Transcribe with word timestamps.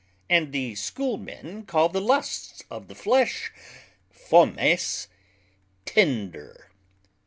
And 0.31 0.51
the 0.51 0.73
School 0.73 1.17
men 1.17 1.61
call 1.63 1.87
the 1.89 2.01
Lusts 2.01 2.63
of 2.71 2.87
the 2.87 2.95
Flesh 2.95 3.53
(Fomes) 4.09 5.07
Tinder. 5.85 6.71